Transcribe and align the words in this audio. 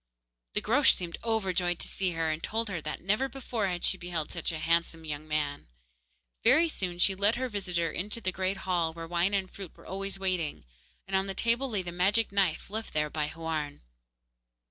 The 0.55 0.61
Groac'h 0.63 0.95
seemed 0.95 1.19
overjoyed 1.23 1.77
to 1.77 1.87
see 1.87 2.13
her, 2.13 2.31
and 2.31 2.41
told 2.41 2.69
her 2.69 2.81
that 2.81 3.01
never 3.01 3.29
before 3.29 3.67
had 3.67 3.83
she 3.83 3.99
beheld 3.99 4.31
such 4.31 4.51
a 4.51 4.57
handsome 4.57 5.05
young 5.05 5.27
man. 5.27 5.67
Very 6.43 6.67
soon 6.67 6.97
she 6.97 7.13
led 7.13 7.35
her 7.35 7.47
visitor 7.47 7.91
into 7.91 8.19
the 8.19 8.31
great 8.31 8.57
hall, 8.65 8.93
where 8.93 9.07
wine 9.07 9.35
and 9.35 9.51
fruit 9.51 9.77
were 9.77 9.85
always 9.85 10.17
waiting, 10.17 10.65
and 11.05 11.15
on 11.15 11.27
the 11.27 11.35
table 11.35 11.69
lay 11.69 11.83
the 11.83 11.91
magic 11.91 12.31
knife, 12.31 12.71
left 12.71 12.93
there 12.93 13.11
by 13.11 13.27
Houarn. 13.27 13.81